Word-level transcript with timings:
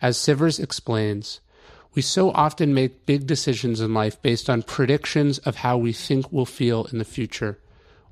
As 0.01 0.17
Sivers 0.17 0.59
explains, 0.59 1.41
we 1.95 2.01
so 2.01 2.31
often 2.31 2.73
make 2.73 3.05
big 3.05 3.25
decisions 3.25 3.81
in 3.81 3.93
life 3.93 4.21
based 4.21 4.49
on 4.49 4.61
predictions 4.61 5.39
of 5.39 5.57
how 5.57 5.77
we 5.77 5.93
think 5.93 6.31
we'll 6.31 6.45
feel 6.45 6.85
in 6.91 6.99
the 6.99 7.05
future 7.05 7.59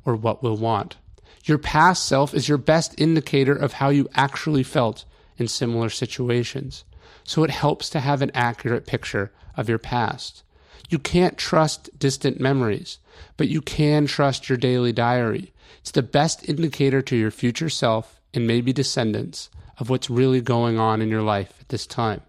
or 0.06 0.16
what 0.16 0.42
we'll 0.42 0.58
want. 0.58 0.98
Your 1.46 1.58
past 1.58 2.06
self 2.06 2.34
is 2.34 2.48
your 2.48 2.58
best 2.58 2.96
indicator 2.98 3.56
of 3.56 3.74
how 3.74 3.90
you 3.90 4.08
actually 4.14 4.64
felt 4.64 5.06
in 5.38 5.48
similar 5.48 5.90
situations. 5.90 6.86
So 7.24 7.44
it 7.44 7.50
helps 7.50 7.90
to 7.92 8.00
have 8.00 8.22
an 8.22 8.32
accurate 8.34 8.88
picture 8.88 9.32
of 9.58 9.68
your 9.70 9.80
past. 9.80 10.44
You 10.90 11.00
can't 11.00 11.38
trust 11.38 11.98
distant 11.98 12.40
memories, 12.40 13.00
but 13.38 13.48
you 13.48 13.62
can 13.62 14.06
trust 14.06 14.50
your 14.50 14.58
daily 14.58 14.92
diary. 14.92 15.54
It's 15.80 15.92
the 15.92 16.04
best 16.04 16.48
indicator 16.48 17.02
to 17.02 17.16
your 17.16 17.32
future 17.32 17.70
self 17.70 18.22
and 18.34 18.48
maybe 18.48 18.74
descendants 18.74 19.50
of 19.80 19.90
what's 19.90 20.10
really 20.10 20.42
going 20.42 20.80
on 20.80 21.02
in 21.02 21.10
your 21.10 21.22
life 21.22 21.58
at 21.60 21.70
this 21.70 21.86
time. 21.86 22.22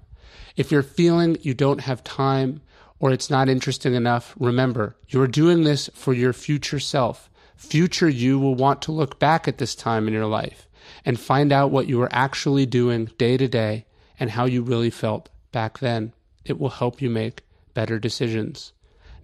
If 0.56 0.70
you're 0.70 0.82
feeling 0.82 1.38
you 1.42 1.54
don't 1.54 1.80
have 1.80 2.04
time 2.04 2.62
or 2.98 3.10
it's 3.10 3.30
not 3.30 3.48
interesting 3.48 3.94
enough, 3.94 4.34
remember, 4.38 4.96
you're 5.08 5.26
doing 5.26 5.64
this 5.64 5.90
for 5.94 6.14
your 6.14 6.32
future 6.32 6.80
self. 6.80 7.28
Future 7.56 8.08
you 8.08 8.38
will 8.38 8.54
want 8.54 8.82
to 8.82 8.92
look 8.92 9.18
back 9.18 9.46
at 9.46 9.58
this 9.58 9.74
time 9.74 10.06
in 10.06 10.14
your 10.14 10.26
life 10.26 10.68
and 11.04 11.18
find 11.18 11.52
out 11.52 11.70
what 11.70 11.86
you 11.86 11.98
were 11.98 12.12
actually 12.12 12.66
doing 12.66 13.06
day 13.18 13.36
to 13.36 13.48
day 13.48 13.84
and 14.18 14.30
how 14.30 14.44
you 14.44 14.62
really 14.62 14.90
felt 14.90 15.28
back 15.52 15.78
then. 15.78 16.12
It 16.44 16.58
will 16.58 16.70
help 16.70 17.02
you 17.02 17.10
make 17.10 17.42
better 17.74 17.98
decisions. 17.98 18.72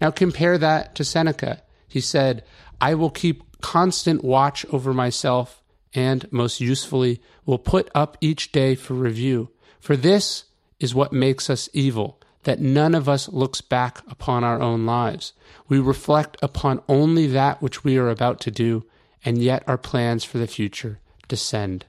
Now 0.01 0.11
compare 0.11 0.59
that 0.59 0.95
to 0.97 1.05
Seneca. 1.05 1.63
He 1.89 2.01
said, 2.01 2.45
I 2.81 2.95
will 2.95 3.11
keep 3.11 3.61
constant 3.61 4.25
watch 4.25 4.65
over 4.67 4.93
myself 4.93 5.63
and, 5.93 6.31
most 6.33 6.61
usefully, 6.61 7.21
will 7.45 7.59
put 7.59 7.91
up 7.95 8.17
each 8.21 8.53
day 8.53 8.75
for 8.75 8.95
review. 8.95 9.51
For 9.81 9.97
this 9.97 10.45
is 10.79 10.95
what 10.95 11.13
makes 11.13 11.51
us 11.51 11.69
evil, 11.73 12.21
that 12.45 12.61
none 12.61 12.95
of 12.95 13.09
us 13.09 13.29
looks 13.29 13.61
back 13.61 14.01
upon 14.09 14.45
our 14.45 14.61
own 14.61 14.87
lives. 14.87 15.33
We 15.69 15.79
reflect 15.79 16.37
upon 16.43 16.83
only 16.89 17.27
that 17.29 17.61
which 17.61 17.85
we 17.85 17.99
are 17.99 18.09
about 18.09 18.41
to 18.41 18.51
do, 18.51 18.85
and 19.25 19.39
yet 19.39 19.65
our 19.67 19.79
plans 19.79 20.25
for 20.25 20.39
the 20.39 20.47
future 20.47 21.01
descend 21.29 21.85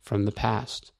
from 0.00 0.24
the 0.24 0.32
past. 0.32 0.92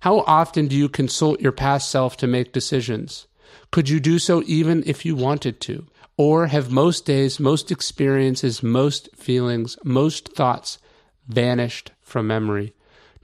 How 0.00 0.20
often 0.20 0.66
do 0.66 0.76
you 0.76 0.88
consult 0.88 1.40
your 1.40 1.52
past 1.52 1.90
self 1.90 2.16
to 2.18 2.26
make 2.26 2.52
decisions? 2.52 3.26
Could 3.70 3.88
you 3.88 4.00
do 4.00 4.18
so 4.18 4.42
even 4.46 4.82
if 4.86 5.04
you 5.04 5.14
wanted 5.14 5.60
to? 5.62 5.86
Or 6.16 6.48
have 6.48 6.70
most 6.70 7.04
days, 7.04 7.38
most 7.38 7.70
experiences, 7.70 8.62
most 8.62 9.08
feelings, 9.14 9.76
most 9.84 10.30
thoughts 10.34 10.78
vanished 11.28 11.92
from 12.02 12.26
memory? 12.26 12.74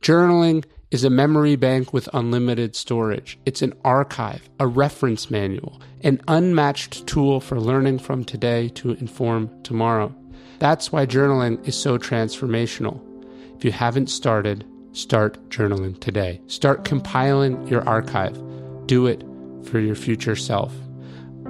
Journaling 0.00 0.64
is 0.90 1.02
a 1.02 1.10
memory 1.10 1.56
bank 1.56 1.92
with 1.92 2.08
unlimited 2.12 2.76
storage. 2.76 3.36
It's 3.44 3.62
an 3.62 3.72
archive, 3.84 4.48
a 4.60 4.66
reference 4.68 5.28
manual, 5.28 5.80
an 6.02 6.20
unmatched 6.28 7.06
tool 7.08 7.40
for 7.40 7.58
learning 7.58 7.98
from 7.98 8.24
today 8.24 8.68
to 8.68 8.92
inform 8.92 9.50
tomorrow. 9.64 10.14
That's 10.60 10.92
why 10.92 11.06
journaling 11.06 11.66
is 11.66 11.74
so 11.74 11.98
transformational. 11.98 13.00
If 13.56 13.64
you 13.64 13.72
haven't 13.72 14.08
started, 14.08 14.64
start 14.92 15.48
journaling 15.48 15.98
today. 15.98 16.40
Start 16.46 16.84
compiling 16.84 17.66
your 17.66 17.86
archive. 17.88 18.40
Do 18.86 19.06
it 19.06 19.24
for 19.64 19.80
your 19.80 19.94
future 19.94 20.36
self. 20.36 20.72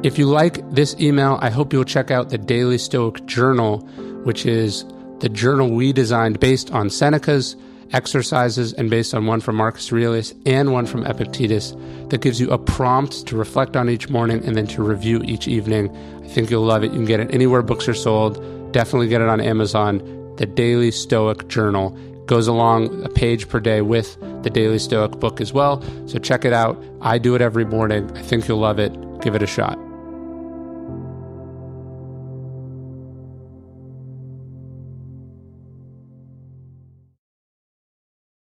If 0.02 0.18
you 0.18 0.26
like 0.26 0.68
this 0.70 0.94
email, 1.00 1.38
I 1.40 1.50
hope 1.50 1.72
you'll 1.72 1.84
check 1.84 2.10
out 2.10 2.28
the 2.28 2.38
Daily 2.38 2.78
Stoic 2.78 3.24
Journal, 3.26 3.78
which 4.24 4.44
is 4.44 4.84
the 5.20 5.28
journal 5.28 5.70
we 5.70 5.92
designed 5.92 6.40
based 6.40 6.70
on 6.72 6.90
Seneca's 6.90 7.56
exercises 7.92 8.72
and 8.74 8.90
based 8.90 9.14
on 9.14 9.26
one 9.26 9.40
from 9.40 9.56
Marcus 9.56 9.90
Aurelius 9.92 10.34
and 10.44 10.72
one 10.72 10.84
from 10.84 11.06
Epictetus 11.06 11.74
that 12.08 12.20
gives 12.20 12.40
you 12.40 12.50
a 12.50 12.58
prompt 12.58 13.26
to 13.26 13.36
reflect 13.36 13.76
on 13.76 13.88
each 13.88 14.08
morning 14.10 14.44
and 14.44 14.56
then 14.56 14.66
to 14.66 14.82
review 14.82 15.22
each 15.24 15.46
evening. 15.48 15.94
I 16.24 16.28
think 16.28 16.50
you'll 16.50 16.64
love 16.64 16.82
it. 16.82 16.88
You 16.88 16.98
can 16.98 17.04
get 17.04 17.20
it 17.20 17.32
anywhere 17.32 17.62
books 17.62 17.88
are 17.88 17.94
sold. 17.94 18.72
Definitely 18.72 19.08
get 19.08 19.20
it 19.20 19.28
on 19.28 19.40
Amazon. 19.40 19.98
The 20.36 20.46
Daily 20.46 20.90
Stoic 20.90 21.48
Journal 21.48 21.96
goes 22.26 22.48
along 22.48 23.04
a 23.04 23.08
page 23.08 23.48
per 23.48 23.60
day 23.60 23.80
with 23.80 24.18
the 24.42 24.50
Daily 24.50 24.78
Stoic 24.78 25.12
book 25.20 25.40
as 25.40 25.52
well. 25.52 25.82
So 26.08 26.18
check 26.18 26.44
it 26.44 26.52
out. 26.52 26.82
I 27.00 27.18
do 27.18 27.34
it 27.34 27.42
every 27.42 27.64
morning. 27.64 28.10
I 28.16 28.22
think 28.22 28.48
you'll 28.48 28.58
love 28.58 28.78
it. 28.78 28.92
Give 29.20 29.34
it 29.34 29.42
a 29.42 29.46
shot. 29.46 29.78